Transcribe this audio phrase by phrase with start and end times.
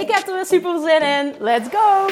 [0.00, 1.34] Ik heb er weer super zin in.
[1.38, 2.06] Let's go!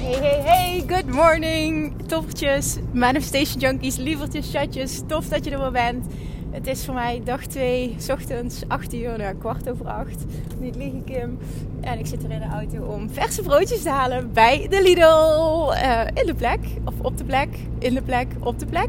[0.00, 5.02] Hey, hey, hey, good morning, toffertjes, manifestation junkies, lievertjes, chatjes.
[5.06, 6.06] Tof dat je er weer bent.
[6.50, 10.24] Het is voor mij dag 2, ochtends, 8 uur, nou, kwart over 8.
[10.64, 11.38] Niet liegen, Kim.
[11.80, 15.72] En ik zit er in de auto om verse broodjes te halen bij de Lidl.
[15.72, 17.48] Uh, in de plek, of op de plek,
[17.78, 18.88] in de plek, op de plek.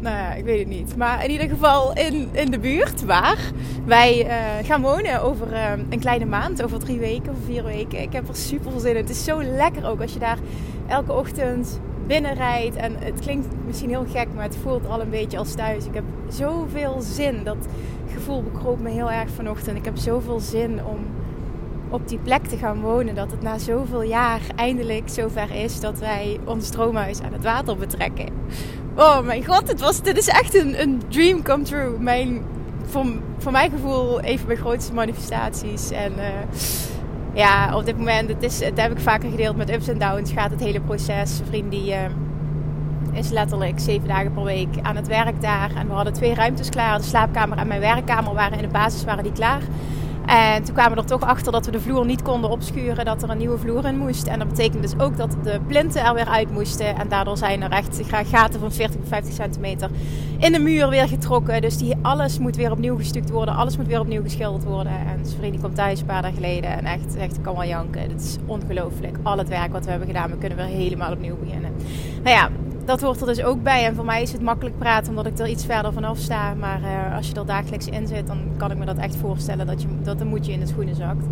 [0.00, 0.96] Nou ja, ik weet het niet.
[0.96, 3.38] Maar in ieder geval in, in de buurt waar
[3.84, 8.02] wij uh, gaan wonen over uh, een kleine maand, over drie weken of vier weken.
[8.02, 8.96] Ik heb er super veel zin in.
[8.96, 10.38] Het is zo lekker ook als je daar
[10.86, 12.76] elke ochtend binnenrijdt.
[12.76, 15.86] En het klinkt misschien heel gek, maar het voelt al een beetje als thuis.
[15.86, 17.44] Ik heb zoveel zin.
[17.44, 17.66] Dat
[18.12, 19.76] gevoel bekroop me heel erg vanochtend.
[19.76, 20.98] Ik heb zoveel zin om
[21.88, 23.14] op die plek te gaan wonen.
[23.14, 27.76] Dat het na zoveel jaar eindelijk zover is dat wij ons droomhuis aan het water
[27.76, 28.28] betrekken.
[28.96, 31.98] Oh mijn god, het was, dit is echt een, een dream come true.
[31.98, 32.42] Mijn,
[32.84, 33.06] voor,
[33.38, 35.90] voor mijn gevoel een van mijn grootste manifestaties.
[35.90, 36.24] En uh,
[37.34, 40.32] ja, op dit moment, het, is, het heb ik vaker gedeeld met ups en downs,
[40.32, 41.40] gaat het hele proces.
[41.48, 41.98] Vriend die uh,
[43.12, 45.70] is letterlijk zeven dagen per week aan het werk daar.
[45.76, 46.98] En we hadden twee ruimtes klaar.
[46.98, 49.60] De slaapkamer en mijn werkkamer waren in de basis waren die klaar.
[50.26, 53.22] En toen kwamen we er toch achter dat we de vloer niet konden opschuren, dat
[53.22, 54.26] er een nieuwe vloer in moest.
[54.26, 56.96] En dat betekent dus ook dat de plinten er weer uit moesten.
[56.96, 59.90] En daardoor zijn er echt gaten van 40 of 50 centimeter
[60.38, 61.60] in de muur weer getrokken.
[61.60, 64.92] Dus die, alles moet weer opnieuw gestuukt worden, alles moet weer opnieuw geschilderd worden.
[64.92, 68.00] En vriend komt thuis een paar dagen geleden en echt, echt kan wel janken.
[68.00, 69.16] Het is ongelooflijk.
[69.22, 71.72] Al het werk wat we hebben gedaan, we kunnen weer helemaal opnieuw beginnen.
[72.22, 72.48] Nou ja,
[72.84, 73.84] dat hoort er dus ook bij.
[73.84, 76.54] En voor mij is het makkelijk praten omdat ik er iets verder vanaf sta.
[76.54, 79.66] Maar uh, als je er dagelijks in zit, dan kan ik me dat echt voorstellen
[79.66, 81.26] dat, je, dat een moedje in de schoenen zakt.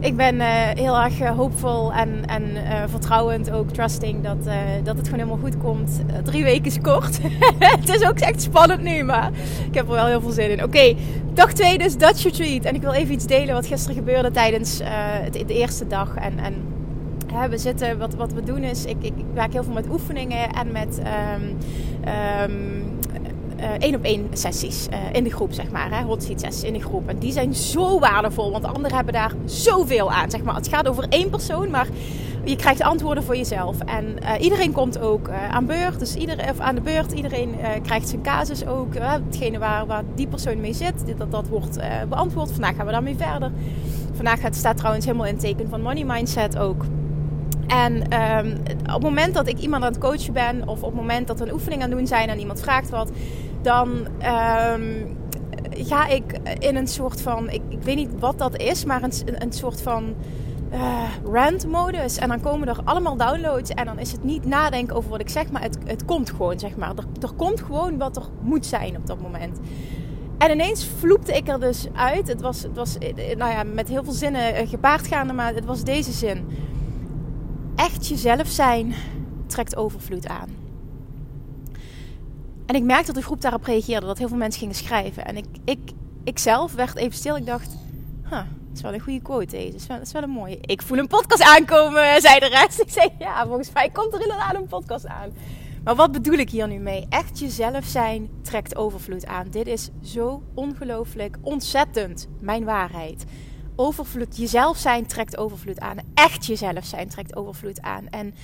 [0.00, 2.42] Ik ben uh, heel erg uh, hoopvol en, en
[2.88, 4.44] vertrouwend, ook trusting, dat,
[4.84, 6.00] dat het gewoon helemaal goed komt.
[6.22, 7.18] drie weken is kort.
[7.58, 9.30] het is ook echt spannend nu, maar
[9.68, 10.64] ik heb er wel heel veel zin in.
[10.64, 10.94] Oké,
[11.34, 12.64] dag 2 dus Dutch Retreat.
[12.64, 14.78] En ik wil even iets delen wat gisteren gebeurde tijdens
[15.32, 16.14] de eerste dag.
[16.14, 16.54] En, en
[17.50, 20.52] we zitten, wat, wat we doen is, ik, ik, ik werk heel veel met oefeningen
[20.52, 21.00] en met
[23.78, 25.98] één op één sessies uh, in de groep, zeg maar.
[25.98, 27.08] Hè, hot seat sessies in de groep.
[27.08, 30.54] En die zijn zo waardevol, want anderen hebben daar zoveel aan, zeg maar.
[30.54, 31.86] Het gaat over één persoon, maar
[32.44, 33.76] je krijgt antwoorden voor jezelf.
[33.80, 37.12] En uh, iedereen komt ook aan beurt, dus iedereen, of aan de beurt.
[37.12, 38.94] Iedereen krijgt zijn casus ook.
[38.94, 42.52] hetgene waar, die persoon mee zit, dat, dat wordt beantwoord.
[42.52, 43.50] Vandaag gaan we daarmee verder.
[44.12, 46.84] Vandaag gaat, staat trouwens helemaal in teken van money mindset ook.
[47.66, 51.00] En um, op het moment dat ik iemand aan het coachen ben, of op het
[51.00, 53.10] moment dat we een oefening aan het doen zijn en iemand vraagt wat,
[53.62, 53.88] dan
[54.72, 55.16] um,
[55.70, 59.52] ga ik in een soort van, ik, weet niet wat dat is, maar een, een
[59.52, 60.14] soort van
[60.72, 62.16] uh, rant modus.
[62.16, 65.28] En dan komen er allemaal downloads en dan is het niet nadenken over wat ik
[65.28, 66.90] zeg, maar het, het komt gewoon, zeg maar.
[66.90, 69.58] Er, er komt gewoon wat er moet zijn op dat moment.
[70.38, 72.28] En ineens vloepte ik er dus uit.
[72.28, 72.98] Het was, het was
[73.36, 76.46] nou ja, met heel veel zinnen eh, gepaard gaande, maar het was deze zin
[77.76, 78.94] echt jezelf zijn
[79.46, 80.48] trekt overvloed aan.
[82.66, 85.24] En ik merkte dat de groep daarop reageerde, dat heel veel mensen gingen schrijven.
[85.24, 85.90] En ik, ik,
[86.24, 87.36] ik zelf werd even stil.
[87.36, 87.76] Ik dacht,
[88.22, 89.70] huh, dat is wel een goede quote deze.
[89.70, 90.58] Dat is, wel, dat is wel een mooie.
[90.60, 92.80] Ik voel een podcast aankomen, zei de rest.
[92.80, 95.32] Ik zei, ja, volgens mij komt er inderdaad een podcast aan.
[95.84, 97.06] Maar wat bedoel ik hier nu mee?
[97.08, 99.48] Echt jezelf zijn trekt overvloed aan.
[99.50, 103.24] Dit is zo ongelooflijk, ontzettend mijn waarheid
[103.76, 105.96] overvloed, jezelf zijn trekt overvloed aan.
[106.14, 108.08] Echt jezelf zijn trekt overvloed aan.
[108.08, 108.34] En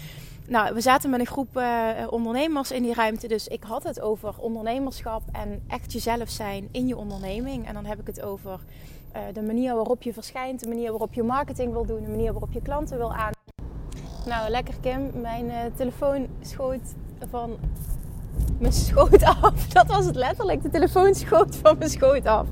[0.47, 3.29] nou, we zaten met een groep uh, ondernemers in die ruimte.
[3.29, 7.67] Dus ik had het over ondernemerschap en echt jezelf zijn in je onderneming.
[7.67, 8.61] En dan heb ik het over
[9.17, 12.33] uh, de manier waarop je verschijnt, de manier waarop je marketing wil doen, de manier
[12.33, 13.31] waarop je klanten wil aan.
[14.27, 15.11] Nou, lekker Kim.
[15.21, 16.95] Mijn uh, telefoon schoot
[17.31, 17.59] van
[18.59, 19.67] mijn schoot af.
[19.69, 20.63] Dat was het letterlijk.
[20.63, 22.47] De telefoon schoot van mijn schoot af.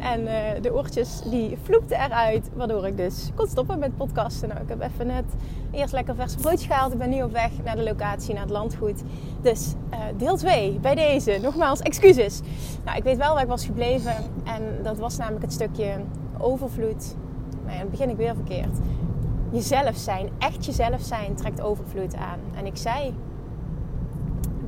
[0.00, 0.32] En uh,
[0.62, 4.48] de oortjes die vloepten eruit, waardoor ik dus kon stoppen met podcasten.
[4.48, 5.24] Nou, ik heb even net
[5.70, 6.92] eerst lekker vers broodje gehaald.
[6.92, 9.02] Ik ben nu op weg naar de locatie, naar het landgoed.
[9.42, 11.38] Dus uh, deel 2 bij deze.
[11.42, 12.40] Nogmaals, excuses.
[12.84, 14.14] Nou, ik weet wel waar ik was gebleven.
[14.44, 15.94] En dat was namelijk het stukje
[16.38, 17.14] overvloed.
[17.66, 18.78] Nou dan begin ik weer verkeerd.
[19.50, 22.38] jezelf zijn, echt jezelf zijn, trekt overvloed aan.
[22.56, 23.14] En ik zei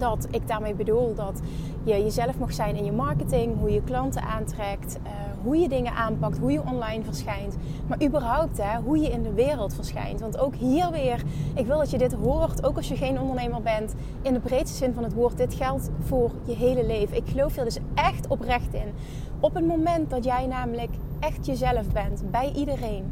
[0.03, 1.41] dat ik daarmee bedoel dat
[1.85, 5.11] je jezelf mag zijn in je marketing, hoe je klanten aantrekt, uh,
[5.43, 7.57] hoe je dingen aanpakt, hoe je online verschijnt,
[7.87, 10.21] maar überhaupt hè, hoe je in de wereld verschijnt.
[10.21, 11.23] Want ook hier weer,
[11.55, 14.77] ik wil dat je dit hoort, ook als je geen ondernemer bent, in de breedste
[14.77, 15.37] zin van het woord.
[15.37, 17.17] Dit geldt voor je hele leven.
[17.17, 18.93] Ik geloof er dus echt oprecht in.
[19.41, 20.91] Op het moment dat jij namelijk
[21.21, 23.05] echt jezelf bent, bij iedereen,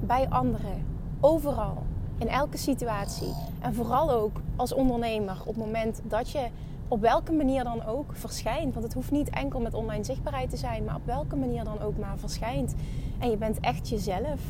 [0.00, 0.86] bij anderen,
[1.20, 1.82] overal,
[2.18, 3.34] in elke situatie.
[3.60, 6.46] En vooral ook als ondernemer, op het moment dat je
[6.88, 8.72] op welke manier dan ook verschijnt.
[8.72, 11.80] Want het hoeft niet enkel met online zichtbaarheid te zijn, maar op welke manier dan
[11.80, 12.74] ook maar verschijnt.
[13.18, 14.40] En je bent echt jezelf,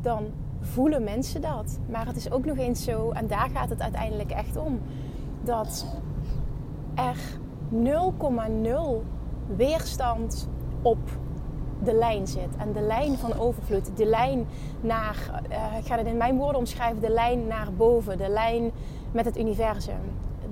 [0.00, 0.26] dan
[0.60, 1.78] voelen mensen dat.
[1.90, 4.80] Maar het is ook nog eens zo, en daar gaat het uiteindelijk echt om,
[5.42, 5.86] dat
[6.94, 7.16] er
[7.70, 9.06] 0,0
[9.56, 10.48] weerstand
[10.82, 10.98] op
[11.88, 12.56] de lijn zit.
[12.58, 13.96] En de lijn van overvloed.
[13.96, 14.46] De lijn
[14.80, 18.18] naar, uh, ik ga het in mijn woorden omschrijven, de lijn naar boven.
[18.18, 18.70] De lijn
[19.12, 20.00] met het universum.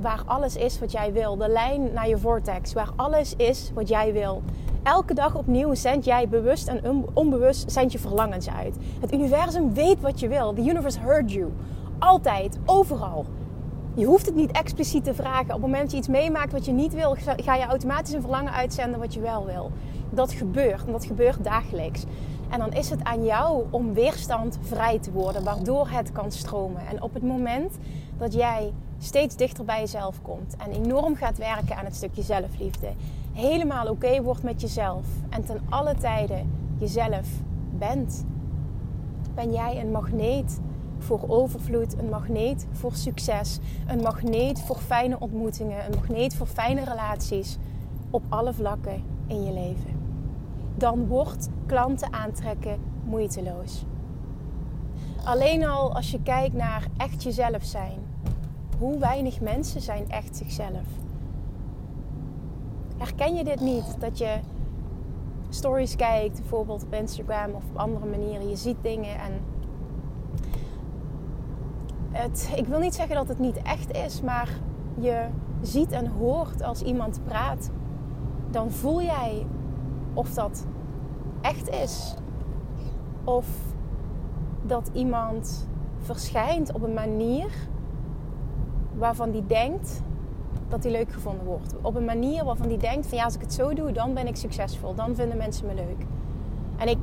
[0.01, 1.37] Waar alles is wat jij wil.
[1.37, 2.73] De lijn naar je vortex.
[2.73, 4.43] Waar alles is wat jij wil.
[4.83, 8.77] Elke dag opnieuw zend jij bewust en onbewust zend je verlangens uit.
[9.01, 10.53] Het universum weet wat je wil.
[10.55, 11.53] The universe heard you.
[11.99, 13.25] Altijd, overal.
[13.97, 15.45] Je hoeft het niet expliciet te vragen.
[15.45, 18.21] Op het moment dat je iets meemaakt wat je niet wil, ga je automatisch een
[18.21, 19.71] verlangen uitzenden wat je wel wil.
[20.11, 22.05] Dat gebeurt en dat gebeurt dagelijks.
[22.49, 26.87] En dan is het aan jou om weerstand vrij te worden, waardoor het kan stromen.
[26.87, 27.77] En op het moment
[28.19, 32.89] dat jij steeds dichter bij jezelf komt en enorm gaat werken aan het stukje zelfliefde,
[33.33, 37.29] helemaal oké wordt met jezelf en ten alle tijden jezelf
[37.79, 38.25] bent,
[39.35, 40.61] ben jij een magneet
[41.07, 46.85] voor overvloed, een magneet voor succes, een magneet voor fijne ontmoetingen, een magneet voor fijne
[46.85, 47.59] relaties
[48.11, 50.01] op alle vlakken in je leven.
[50.75, 53.85] Dan wordt klanten aantrekken moeiteloos.
[55.25, 57.99] Alleen al als je kijkt naar echt jezelf zijn.
[58.79, 60.87] Hoe weinig mensen zijn echt zichzelf.
[62.97, 63.97] Herken je dit niet?
[63.99, 64.39] Dat je
[65.49, 68.49] stories kijkt, bijvoorbeeld op Instagram of op andere manieren.
[68.49, 69.33] Je ziet dingen en
[72.55, 74.49] ik wil niet zeggen dat het niet echt is, maar
[74.99, 75.27] je
[75.61, 77.71] ziet en hoort als iemand praat,
[78.51, 79.47] dan voel jij
[80.15, 80.67] of dat
[81.41, 82.15] echt is.
[83.25, 83.47] Of
[84.63, 85.69] dat iemand
[85.99, 87.47] verschijnt op een manier
[88.95, 90.03] waarvan die denkt
[90.69, 91.75] dat hij leuk gevonden wordt.
[91.83, 94.27] Op een manier waarvan die denkt van ja, als ik het zo doe, dan ben
[94.27, 94.95] ik succesvol.
[94.95, 96.07] Dan vinden mensen me leuk.
[96.77, 96.99] En ik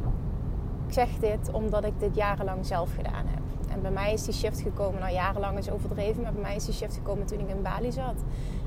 [0.88, 3.32] zeg dit omdat ik dit jarenlang zelf gedaan heb.
[3.74, 6.66] En bij mij is die shift gekomen, nou jarenlang is overdreven, maar bij mij is
[6.66, 8.16] die shift gekomen toen ik in Bali zat.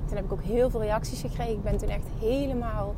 [0.06, 1.52] Toen heb ik ook heel veel reacties gekregen.
[1.52, 2.94] Ik ben toen echt helemaal.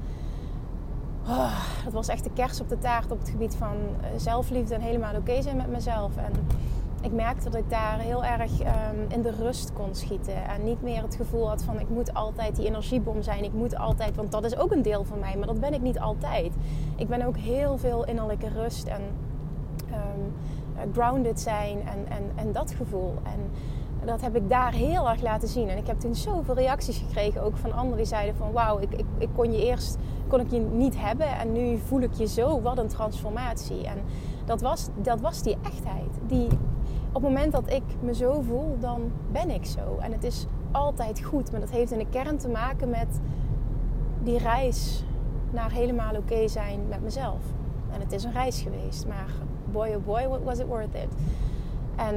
[1.27, 4.75] Oh, dat was echt de kers op de taart op het gebied van eh, zelfliefde
[4.75, 6.17] en helemaal oké zijn met mezelf.
[6.17, 6.33] En
[7.03, 10.49] ik merkte dat ik daar heel erg ehm, in de rust kon schieten.
[10.49, 13.45] En niet meer het gevoel had van ik moet altijd die energiebom zijn.
[13.45, 15.81] Ik moet altijd, want dat is ook een deel van mij, maar dat ben ik
[15.81, 16.53] niet altijd.
[16.97, 19.03] Ik ben ook heel veel innerlijke rust en
[19.91, 20.35] um,
[20.93, 23.15] grounded zijn en, en, en dat gevoel.
[23.23, 23.51] En
[24.07, 25.69] dat heb ik daar heel erg laten zien.
[25.69, 28.93] En ik heb toen zoveel reacties gekregen, ook van anderen die zeiden van wauw, ik,
[28.93, 29.99] ik, ik kon je eerst
[30.29, 32.61] kon ik je niet hebben en nu voel ik je zo.
[32.61, 33.87] Wat een transformatie.
[33.87, 33.99] En
[34.45, 36.11] dat was, dat was die echtheid.
[36.27, 36.49] Die,
[37.13, 39.97] op het moment dat ik me zo voel, dan ben ik zo.
[40.01, 41.51] En het is altijd goed.
[41.51, 43.21] Maar dat heeft in de kern te maken met
[44.23, 45.05] die reis
[45.51, 47.41] naar helemaal oké zijn met mezelf.
[47.93, 49.07] En het is een reis geweest.
[49.07, 49.33] Maar
[49.73, 51.09] boy oh boy, was it worth it?
[51.97, 52.15] En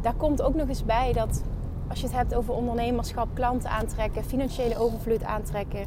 [0.00, 1.42] daar komt ook nog eens bij dat
[1.88, 5.86] als je het hebt over ondernemerschap, klanten aantrekken, financiële overvloed aantrekken.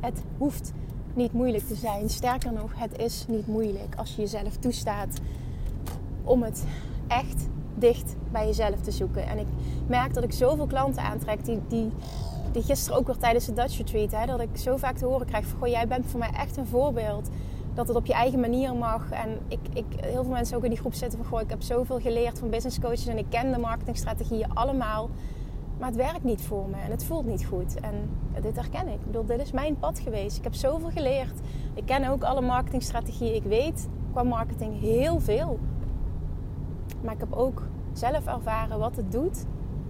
[0.00, 0.72] Het hoeft
[1.14, 2.10] niet moeilijk te zijn.
[2.10, 5.20] Sterker nog, het is niet moeilijk als je jezelf toestaat
[6.24, 6.64] om het
[7.06, 9.26] echt dicht bij jezelf te zoeken.
[9.26, 9.46] En ik
[9.86, 11.92] merk dat ik zoveel klanten aantrek die, die,
[12.54, 15.26] die gisteren ook weer tijdens de Dutch Retreat, hè, dat ik zo vaak te horen
[15.26, 17.28] krijg van, goh, jij bent voor mij echt een voorbeeld.
[17.74, 19.10] Dat het op je eigen manier mag.
[19.10, 21.62] En ik, ik, heel veel mensen ook in die groep zitten van, goh, ik heb
[21.62, 25.10] zoveel geleerd van business coaches en ik ken de marketingstrategieën allemaal.
[25.78, 27.80] Maar het werkt niet voor me en het voelt niet goed.
[27.80, 28.10] En
[28.42, 28.94] dit herken ik.
[28.94, 30.36] Ik bedoel, dit is mijn pad geweest.
[30.36, 31.40] Ik heb zoveel geleerd.
[31.74, 33.34] Ik ken ook alle marketingstrategieën.
[33.34, 35.58] Ik weet qua marketing heel veel.
[37.02, 39.44] Maar ik heb ook zelf ervaren wat het doet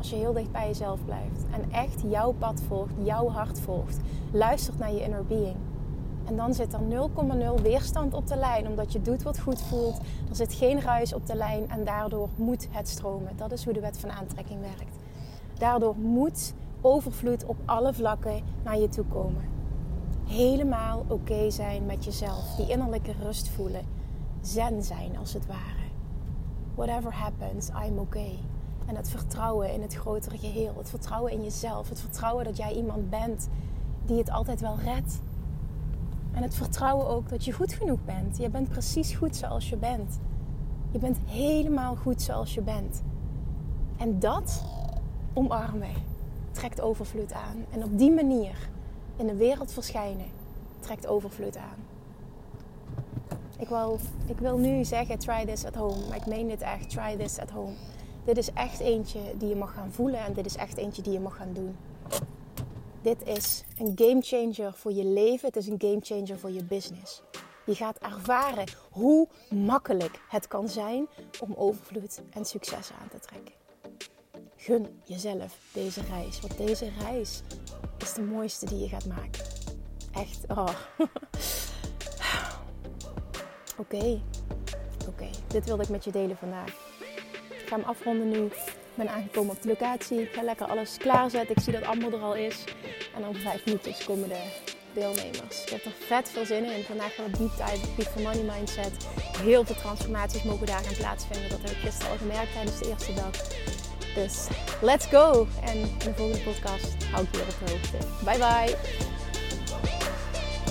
[0.05, 1.45] als je heel dicht bij jezelf blijft.
[1.51, 4.01] En echt jouw pad volgt, jouw hart volgt.
[4.33, 5.57] Luistert naar je inner being.
[6.25, 6.81] En dan zit er
[7.57, 9.99] 0,0 weerstand op de lijn, omdat je doet wat goed voelt.
[10.29, 13.37] Er zit geen ruis op de lijn en daardoor moet het stromen.
[13.37, 14.97] Dat is hoe de wet van aantrekking werkt.
[15.59, 19.45] Daardoor moet overvloed op alle vlakken naar je toe komen.
[20.25, 22.55] Helemaal oké zijn met jezelf.
[22.57, 23.83] Die innerlijke rust voelen.
[24.41, 25.85] zen zijn als het ware.
[26.75, 28.39] Whatever happens, I'm okay.
[28.87, 30.75] En het vertrouwen in het grotere geheel.
[30.77, 31.89] Het vertrouwen in jezelf.
[31.89, 33.49] Het vertrouwen dat jij iemand bent
[34.07, 35.21] die het altijd wel redt.
[36.33, 38.37] En het vertrouwen ook dat je goed genoeg bent.
[38.37, 40.19] Je bent precies goed zoals je bent.
[40.91, 43.03] Je bent helemaal goed zoals je bent.
[43.97, 44.65] En dat
[45.33, 45.93] omarmen
[46.51, 47.65] trekt overvloed aan.
[47.71, 48.69] En op die manier
[49.17, 50.27] in de wereld verschijnen
[50.81, 51.85] trekt overvloed aan.
[53.59, 56.91] Ik wil, ik wil nu zeggen try this at home, maar ik meen dit echt,
[56.91, 57.75] try this at home.
[58.25, 61.13] Dit is echt eentje die je mag gaan voelen en dit is echt eentje die
[61.13, 61.77] je mag gaan doen.
[63.03, 66.65] Dit is een game changer voor je leven, het is een game changer voor je
[66.65, 67.23] business.
[67.67, 71.07] Je gaat ervaren hoe makkelijk het kan zijn
[71.41, 73.55] om overvloed en succes aan te trekken.
[74.57, 77.43] Gun jezelf deze reis, want deze reis
[77.99, 79.45] is de mooiste die je gaat maken.
[80.13, 80.69] Echt, oh.
[83.79, 84.21] Oké,
[85.09, 85.29] oké.
[85.47, 86.94] Dit wilde ik met je delen vandaag.
[87.75, 88.45] Ga hem afronden nu.
[88.45, 90.21] Ik ben aangekomen op de locatie.
[90.21, 91.57] Ik ga lekker alles klaarzetten.
[91.57, 92.65] Ik zie dat allemaal er al is.
[93.17, 94.43] En over vijf minuutjes komen de
[94.93, 95.63] deelnemers.
[95.63, 96.83] Ik heb er vet veel zin in.
[96.83, 99.07] Vandaag gaan we deep dive op Peak Money Mindset.
[99.39, 101.51] Heel veel transformaties mogen daar gaan plaatsvinden.
[101.51, 103.31] Dat heb ik gisteren al gemerkt tijdens de eerste dag.
[104.15, 104.47] Dus
[104.81, 105.47] let's go!
[105.65, 108.25] En in de volgende podcast hou ik je op de hoogte.
[108.25, 109.14] Bye bye!